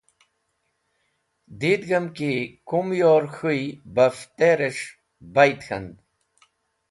Didig̃hem 1.59 2.07
ki 2.17 2.31
Kumyor 2.67 3.23
k̃hũy 3.35 3.63
bafteres̃h 3.95 4.85
bayd 5.33 5.59
k̃hand. 5.67 5.95